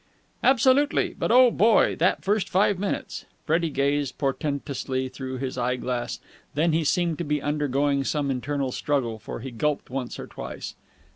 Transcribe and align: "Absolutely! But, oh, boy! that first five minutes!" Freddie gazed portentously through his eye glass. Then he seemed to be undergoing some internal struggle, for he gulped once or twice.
"Absolutely! 0.43 1.13
But, 1.13 1.31
oh, 1.31 1.51
boy! 1.51 1.95
that 1.97 2.23
first 2.23 2.49
five 2.49 2.79
minutes!" 2.79 3.25
Freddie 3.45 3.69
gazed 3.69 4.17
portentously 4.17 5.09
through 5.09 5.37
his 5.37 5.59
eye 5.59 5.75
glass. 5.75 6.19
Then 6.55 6.73
he 6.73 6.83
seemed 6.83 7.19
to 7.19 7.23
be 7.23 7.39
undergoing 7.39 8.03
some 8.03 8.31
internal 8.31 8.71
struggle, 8.71 9.19
for 9.19 9.41
he 9.41 9.51
gulped 9.51 9.91
once 9.91 10.17
or 10.17 10.25
twice. 10.25 10.73